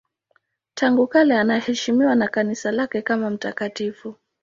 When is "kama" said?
3.01-3.29